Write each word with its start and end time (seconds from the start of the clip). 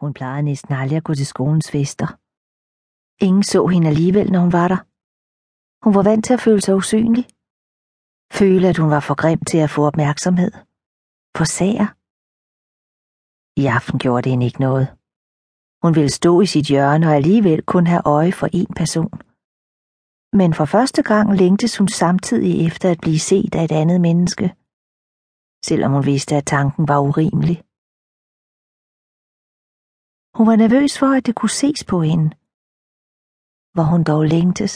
Hun 0.00 0.14
plejede 0.14 0.42
næsten 0.42 0.74
aldrig 0.74 0.96
at 0.96 1.04
gå 1.04 1.14
til 1.14 1.26
skolens 1.26 1.70
fester. 1.70 2.08
Ingen 3.26 3.42
så 3.42 3.66
hende 3.66 3.88
alligevel, 3.88 4.32
når 4.32 4.40
hun 4.40 4.52
var 4.52 4.68
der. 4.68 4.80
Hun 5.84 5.94
var 5.94 6.02
vant 6.02 6.24
til 6.24 6.34
at 6.34 6.40
føle 6.40 6.60
sig 6.60 6.74
usynlig. 6.74 7.26
Føle, 8.32 8.68
at 8.68 8.78
hun 8.78 8.90
var 8.90 9.00
for 9.00 9.14
grim 9.14 9.40
til 9.50 9.58
at 9.58 9.70
få 9.70 9.86
opmærksomhed. 9.86 10.52
For 11.36 11.44
sager. 11.44 11.88
I 13.60 13.66
aften 13.66 13.98
gjorde 13.98 14.22
det 14.22 14.32
hende 14.32 14.46
ikke 14.46 14.60
noget. 14.60 14.88
Hun 15.82 15.94
ville 15.94 16.10
stå 16.10 16.40
i 16.40 16.46
sit 16.46 16.66
hjørne 16.66 17.06
og 17.08 17.14
alligevel 17.14 17.62
kun 17.62 17.86
have 17.86 18.02
øje 18.04 18.32
for 18.32 18.48
én 18.60 18.72
person. 18.80 19.12
Men 20.32 20.54
for 20.54 20.64
første 20.64 21.02
gang 21.02 21.36
længtes 21.36 21.78
hun 21.78 21.88
samtidig 21.88 22.66
efter 22.66 22.90
at 22.90 23.00
blive 23.00 23.18
set 23.18 23.54
af 23.54 23.64
et 23.64 23.72
andet 23.72 24.00
menneske, 24.00 24.46
selvom 25.68 25.92
hun 25.92 26.06
vidste, 26.06 26.36
at 26.36 26.46
tanken 26.46 26.88
var 26.88 26.98
urimelig. 26.98 27.67
Hun 30.38 30.46
var 30.46 30.56
nervøs 30.56 30.98
for, 30.98 31.10
at 31.18 31.26
det 31.26 31.34
kunne 31.34 31.56
ses 31.62 31.84
på 31.84 31.96
hende. 32.10 32.28
Hvor 33.74 33.86
hun 33.92 34.02
dog 34.10 34.22
længtes. 34.34 34.74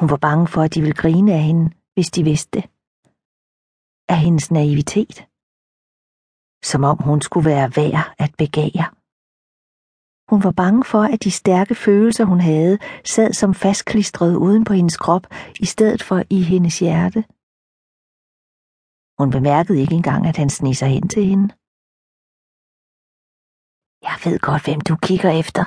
Hun 0.00 0.08
var 0.12 0.20
bange 0.26 0.46
for, 0.52 0.62
at 0.62 0.74
de 0.74 0.80
ville 0.80 1.00
grine 1.02 1.32
af 1.38 1.42
hende, 1.48 1.66
hvis 1.94 2.10
de 2.10 2.22
vidste 2.30 2.50
det. 2.56 2.64
Af 4.12 4.18
hendes 4.26 4.50
naivitet. 4.50 5.16
Som 6.70 6.80
om 6.90 6.96
hun 7.08 7.20
skulle 7.26 7.48
være 7.52 7.68
værd 7.80 8.04
at 8.24 8.32
begære. 8.42 8.86
Hun 10.30 10.40
var 10.46 10.54
bange 10.62 10.84
for, 10.92 11.02
at 11.12 11.24
de 11.24 11.30
stærke 11.30 11.74
følelser, 11.74 12.24
hun 12.24 12.40
havde, 12.40 12.78
sad 13.14 13.32
som 13.32 13.54
fastklistrede 13.54 14.38
uden 14.38 14.64
på 14.64 14.72
hendes 14.72 14.96
krop, 14.96 15.24
i 15.64 15.66
stedet 15.74 16.02
for 16.02 16.18
i 16.30 16.40
hendes 16.42 16.78
hjerte. 16.78 17.20
Hun 19.18 19.30
bemærkede 19.36 19.80
ikke 19.80 19.94
engang, 19.94 20.26
at 20.26 20.36
han 20.36 20.50
sniger 20.50 20.74
sig 20.74 20.88
hen 20.88 21.08
til 21.08 21.24
hende. 21.24 21.48
Jeg 24.18 24.32
ved 24.32 24.38
godt, 24.48 24.64
hvem 24.66 24.80
du 24.88 24.94
kigger 25.08 25.30
efter, 25.42 25.64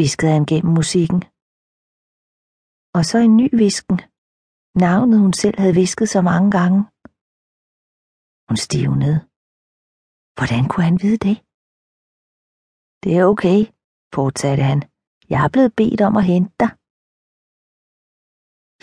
viskede 0.00 0.32
han 0.36 0.46
gennem 0.50 0.72
musikken. 0.80 1.20
Og 2.96 3.02
så 3.10 3.16
en 3.18 3.34
ny 3.40 3.48
visken. 3.64 3.98
Navnet 4.84 5.18
hun 5.24 5.34
selv 5.42 5.58
havde 5.62 5.78
visket 5.82 6.08
så 6.14 6.20
mange 6.30 6.50
gange. 6.58 6.78
Hun 8.48 8.58
stivnede. 8.66 9.18
Hvordan 10.36 10.62
kunne 10.70 10.86
han 10.90 10.98
vide 11.04 11.20
det? 11.26 11.36
Det 13.02 13.10
er 13.18 13.24
okay, 13.32 13.58
fortsatte 14.16 14.62
han. 14.70 14.80
Jeg 15.32 15.40
er 15.46 15.50
blevet 15.54 15.72
bedt 15.80 16.00
om 16.08 16.14
at 16.20 16.28
hente 16.32 16.54
dig. 16.62 16.70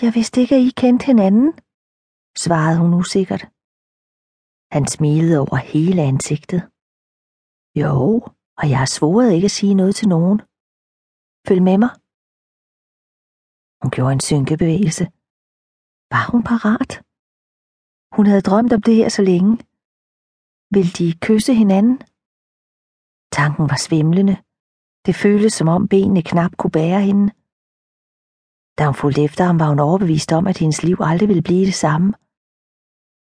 Jeg 0.03 0.11
vidste 0.17 0.37
ikke, 0.41 0.55
at 0.59 0.65
I 0.69 0.71
kendte 0.81 1.05
hinanden, 1.11 1.49
svarede 2.43 2.77
hun 2.81 2.91
usikkert. 3.01 3.43
Han 4.75 4.83
smilede 4.95 5.35
over 5.43 5.57
hele 5.73 6.01
ansigtet. 6.11 6.61
Jo, 7.81 7.95
og 8.59 8.65
jeg 8.71 8.79
har 8.83 8.91
svoret 8.97 9.33
ikke 9.35 9.49
at 9.51 9.57
sige 9.59 9.75
noget 9.81 9.95
til 9.95 10.07
nogen. 10.15 10.39
Følg 11.47 11.61
med 11.69 11.77
mig. 11.83 11.91
Hun 13.81 13.89
gjorde 13.95 14.13
en 14.17 14.25
synkebevægelse. 14.29 15.05
Var 16.13 16.23
hun 16.31 16.41
parat? 16.51 16.91
Hun 18.15 18.25
havde 18.29 18.47
drømt 18.49 18.73
om 18.77 18.81
det 18.87 18.95
her 18.99 19.09
så 19.17 19.21
længe. 19.31 19.53
Vil 20.75 20.87
de 20.99 21.07
kysse 21.27 21.53
hinanden? 21.61 21.97
Tanken 23.37 23.65
var 23.71 23.79
svimlende. 23.87 24.35
Det 25.05 25.15
føltes 25.23 25.53
som 25.53 25.67
om 25.75 25.87
benene 25.93 26.23
knap 26.31 26.53
kunne 26.59 26.75
bære 26.79 27.01
hende. 27.09 27.27
Da 28.77 28.81
hun 28.85 28.99
fulgte 29.01 29.21
efter 29.27 29.43
ham, 29.49 29.59
var 29.59 29.69
hun 29.69 29.79
overbevist 29.87 30.31
om, 30.37 30.47
at 30.51 30.57
hendes 30.61 30.83
liv 30.87 30.97
aldrig 31.09 31.27
ville 31.29 31.47
blive 31.49 31.65
det 31.65 31.77
samme. 31.85 32.09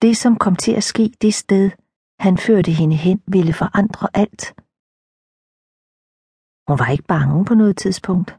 Det, 0.03 0.13
som 0.23 0.33
kom 0.43 0.55
til 0.55 0.73
at 0.79 0.87
ske 0.91 1.05
det 1.23 1.33
sted, 1.43 1.65
han 2.25 2.35
førte 2.45 2.71
hende 2.79 2.97
hen, 3.05 3.17
ville 3.35 3.53
forandre 3.61 4.07
alt. 4.23 4.43
Hun 6.71 6.79
var 6.79 6.91
ikke 6.95 7.11
bange 7.15 7.45
på 7.49 7.53
noget 7.61 7.75
tidspunkt. 7.83 8.29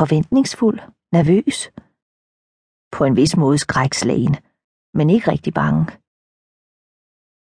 Forventningsfuld, 0.00 0.78
nervøs. 1.16 1.56
På 2.94 3.00
en 3.08 3.16
vis 3.20 3.36
måde 3.42 3.58
skrækslagen, 3.58 4.34
men 4.98 5.06
ikke 5.14 5.30
rigtig 5.32 5.52
bange. 5.62 5.82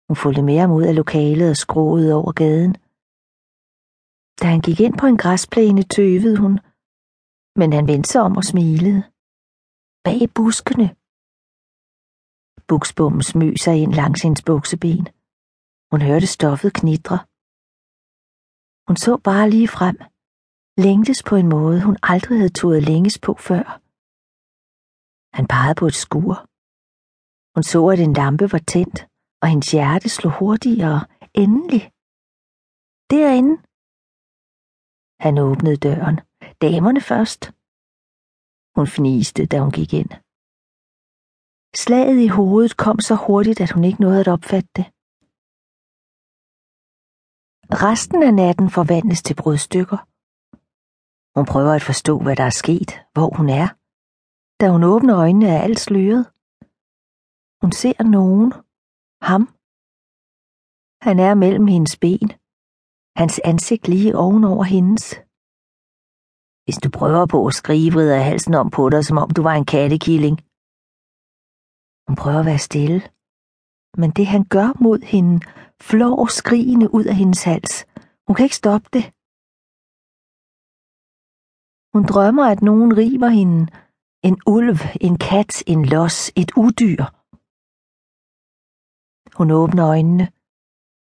Hun 0.07 0.15
fulgte 0.21 0.43
mere 0.51 0.67
mod 0.73 0.83
af 0.89 0.95
lokalet 1.01 1.49
og 1.53 1.57
skråede 1.65 2.09
over 2.19 2.31
gaden. 2.41 2.73
Da 4.39 4.45
han 4.53 4.61
gik 4.67 4.79
ind 4.85 4.95
på 5.01 5.05
en 5.11 5.21
græsplæne, 5.23 5.83
tøvede 5.95 6.37
hun, 6.43 6.53
men 7.59 7.69
han 7.77 7.85
vendte 7.91 8.09
sig 8.11 8.21
om 8.27 8.33
og 8.39 8.45
smilede. 8.51 8.99
Bag 10.05 10.19
buskene. 10.37 10.87
Buksbommen 12.69 13.23
smøg 13.31 13.55
sig 13.63 13.75
ind 13.83 13.93
langs 14.01 14.21
hendes 14.23 14.43
bukseben. 14.47 15.05
Hun 15.91 16.01
hørte 16.07 16.27
stoffet 16.35 16.71
knitre. 16.79 17.17
Hun 18.87 18.95
så 19.05 19.11
bare 19.29 19.49
lige 19.49 19.69
frem. 19.77 19.97
Længtes 20.85 21.19
på 21.29 21.35
en 21.41 21.49
måde, 21.55 21.79
hun 21.87 21.97
aldrig 22.11 22.37
havde 22.39 22.57
turet 22.59 22.83
længes 22.89 23.17
på 23.25 23.31
før. 23.47 23.65
Han 25.37 25.45
pegede 25.53 25.79
på 25.79 25.85
et 25.91 25.97
skur. 26.05 26.33
Hun 27.55 27.63
så, 27.71 27.81
at 27.93 27.99
en 28.05 28.13
lampe 28.21 28.45
var 28.53 28.63
tændt, 28.73 28.99
og 29.41 29.47
hendes 29.51 29.71
hjerte 29.75 30.09
slog 30.09 30.33
hurtigere. 30.39 31.01
Endelig. 31.43 31.83
Derinde. 33.11 33.53
Han 35.25 35.33
åbnede 35.49 35.79
døren. 35.87 36.17
Damerne 36.63 37.01
først. 37.11 37.41
Hun 38.75 38.87
fniste, 38.95 39.41
da 39.51 39.55
hun 39.63 39.71
gik 39.79 39.91
ind. 40.01 40.11
Slaget 41.83 42.19
i 42.27 42.29
hovedet 42.37 42.73
kom 42.83 42.97
så 43.09 43.15
hurtigt, 43.25 43.59
at 43.65 43.71
hun 43.71 43.83
ikke 43.89 44.01
nåede 44.01 44.19
at 44.23 44.33
opfatte 44.35 44.69
det. 44.77 44.85
Resten 47.71 48.23
af 48.23 48.33
natten 48.33 48.69
forvandles 48.69 49.23
til 49.23 49.35
brudstykker. 49.35 49.97
Hun 51.35 51.45
prøver 51.51 51.73
at 51.75 51.87
forstå, 51.89 52.13
hvad 52.23 52.35
der 52.35 52.43
er 52.43 52.59
sket, 52.63 52.91
hvor 53.13 53.29
hun 53.37 53.49
er. 53.49 53.67
Da 54.59 54.65
hun 54.73 54.83
åbner 54.83 55.17
øjnene, 55.17 55.47
er 55.55 55.61
alt 55.67 55.79
sløret. 55.79 56.23
Hun 57.61 57.71
ser 57.81 58.03
nogen. 58.03 58.49
Ham. 59.29 59.43
Han 61.07 61.19
er 61.27 61.33
mellem 61.43 61.67
hendes 61.67 61.97
ben. 62.03 62.29
Hans 63.21 63.35
ansigt 63.51 63.87
lige 63.87 64.17
ovenover 64.17 64.63
hendes. 64.63 65.05
Hvis 66.65 66.79
du 66.83 66.89
prøver 66.99 67.25
på 67.25 67.39
at 67.47 67.53
skrive, 67.53 67.93
vrider 67.93 68.19
halsen 68.29 68.53
om 68.53 68.69
på 68.69 68.89
dig, 68.89 69.05
som 69.05 69.17
om 69.17 69.29
du 69.29 69.41
var 69.47 69.55
en 69.57 69.69
kattekilling. 69.73 70.37
Hun 72.07 72.15
prøver 72.21 72.39
at 72.39 72.49
være 72.51 72.67
stille. 72.69 73.01
Men 74.01 74.09
det 74.17 74.27
han 74.27 74.43
gør 74.55 74.69
mod 74.85 74.99
hende, 75.13 75.35
flår 75.81 76.25
skrigende 76.25 76.93
ud 76.93 77.05
af 77.05 77.15
hendes 77.15 77.43
hals. 77.43 77.85
Hun 78.27 78.35
kan 78.35 78.43
ikke 78.43 78.61
stoppe 78.63 78.89
det. 78.93 79.05
Hun 81.93 82.03
drømmer, 82.11 82.45
at 82.53 82.61
nogen 82.61 82.97
river 82.97 83.27
hende. 83.27 83.67
En 84.23 84.37
ulv, 84.47 84.77
en 85.01 85.17
kat, 85.17 85.63
en 85.67 85.85
los, 85.85 86.31
et 86.35 86.51
udyr. 86.57 87.03
Hun 89.37 89.51
åbner 89.51 89.87
øjnene, 89.87 90.25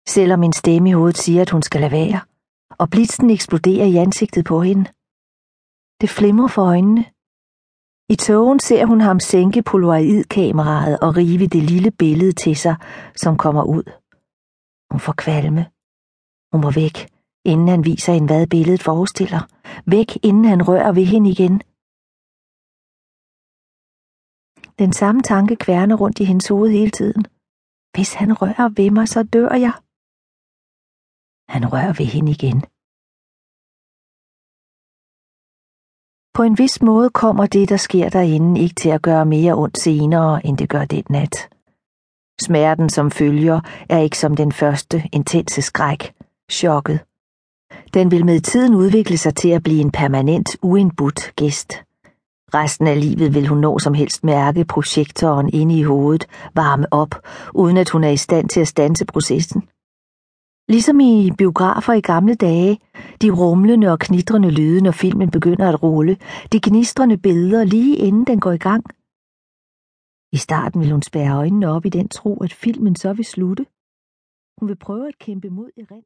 selvom 0.09 0.42
en 0.42 0.53
stemme 0.53 0.88
i 0.88 0.92
hovedet 0.92 1.19
siger, 1.19 1.42
at 1.42 1.50
hun 1.50 1.62
skal 1.62 1.80
lade 1.80 1.92
være, 1.92 2.20
og 2.78 2.91
blitzen 2.91 3.30
eksploderer 3.30 3.86
i 3.86 3.97
ansigtet 3.97 4.44
på 4.44 4.62
hende. 4.62 4.84
Det 6.00 6.10
flimrer 6.10 6.48
for 6.48 6.62
øjnene. 6.62 7.04
I 8.09 8.16
togen 8.16 8.60
ser 8.60 8.86
hun 8.86 9.00
ham 9.00 9.20
sænke 9.20 9.62
polaroidkameraet 9.62 11.00
og 11.00 11.16
rive 11.16 11.47
det 11.47 11.62
lille 11.62 11.91
billede 11.91 12.32
til 12.32 12.56
sig, 12.56 12.76
som 13.16 13.36
kommer 13.36 13.62
ud. 13.62 14.00
Hun 14.91 15.01
får 15.06 15.15
kvalme. 15.25 15.62
Hun 16.53 16.61
må 16.65 16.71
væk, 16.83 16.97
inden 17.51 17.69
han 17.75 17.83
viser 17.91 18.12
hende, 18.12 18.28
hvad 18.31 18.47
billedet 18.55 18.83
forestiller. 18.91 19.43
Væk, 19.95 20.11
inden 20.28 20.45
han 20.53 20.61
rører 20.69 20.93
ved 20.99 21.06
hende 21.12 21.31
igen. 21.34 21.56
Den 24.83 24.93
samme 25.01 25.21
tanke 25.23 25.56
kværner 25.65 25.97
rundt 26.03 26.21
i 26.21 26.25
hendes 26.31 26.49
hoved 26.49 26.71
hele 26.78 26.91
tiden. 26.91 27.23
Hvis 27.95 28.11
han 28.21 28.31
rører 28.41 28.69
ved 28.78 28.91
mig, 28.97 29.06
så 29.09 29.21
dør 29.34 29.53
jeg. 29.67 29.75
Han 31.55 31.62
rører 31.72 31.95
ved 32.01 32.09
hende 32.15 32.31
igen. 32.36 32.59
På 36.36 36.43
en 36.43 36.59
vis 36.59 36.83
måde 36.83 37.10
kommer 37.10 37.47
det, 37.47 37.69
der 37.69 37.77
sker 37.77 38.09
derinde, 38.09 38.60
ikke 38.60 38.75
til 38.75 38.89
at 38.97 39.03
gøre 39.03 39.27
mere 39.27 39.54
ondt 39.63 39.78
senere, 39.78 40.47
end 40.47 40.59
det 40.59 40.69
gør 40.69 40.84
den 40.84 41.04
nat. 41.10 41.34
Smerten, 42.41 42.89
som 42.89 43.10
følger, 43.10 43.60
er 43.89 43.98
ikke 43.98 44.19
som 44.19 44.37
den 44.37 44.53
første 44.53 45.03
intense 45.13 45.63
skræk, 45.63 46.13
chokket. 46.51 47.01
Den 47.95 48.10
vil 48.10 48.25
med 48.25 48.41
tiden 48.41 48.75
udvikle 48.75 49.16
sig 49.16 49.34
til 49.34 49.48
at 49.48 49.63
blive 49.63 49.81
en 49.81 49.91
permanent, 49.91 50.57
uindbudt 50.63 51.33
gæst. 51.37 51.72
Resten 52.54 52.87
af 52.87 53.01
livet 53.01 53.34
vil 53.34 53.47
hun 53.47 53.59
nå 53.59 53.78
som 53.78 53.95
helst 53.95 54.25
mærke 54.25 54.65
projektoren 54.65 55.51
inde 55.53 55.78
i 55.78 55.83
hovedet 55.83 56.27
varme 56.54 56.87
op, 56.91 57.15
uden 57.54 57.77
at 57.77 57.91
hun 57.91 58.04
er 58.04 58.10
i 58.10 58.16
stand 58.16 58.48
til 58.48 58.60
at 58.60 58.69
stanse 58.69 59.04
processen. 59.04 59.63
Ligesom 60.69 61.01
i 61.01 61.31
biografer 61.39 61.93
i 61.93 62.01
gamle 62.01 62.34
dage, 62.34 62.78
de 63.22 63.31
rumlende 63.31 63.93
og 63.93 63.98
knitrende 63.98 64.51
lyde, 64.51 64.81
når 64.81 64.91
filmen 64.91 65.31
begynder 65.31 65.69
at 65.69 65.83
rulle, 65.83 66.16
de 66.53 66.60
gnistrende 66.63 67.16
billeder 67.16 67.65
lige 67.65 67.97
inden 67.97 68.25
den 68.25 68.41
går 68.41 68.53
i 68.53 68.59
gang. 68.59 68.84
I 70.32 70.36
starten 70.36 70.80
vil 70.80 70.91
hun 70.91 71.03
spærre 71.03 71.36
øjnene 71.36 71.68
op 71.68 71.84
i 71.86 71.88
den 71.88 72.09
tro, 72.09 72.32
at 72.44 72.53
filmen 72.53 72.97
så 72.97 73.12
vil 73.12 73.24
slutte. 73.24 73.66
Hun 74.59 74.68
vil 74.68 74.77
prøve 74.77 75.09
at 75.09 75.18
kæmpe 75.18 75.50
mod 75.50 75.71
i 75.77 75.82
rent. 75.82 75.98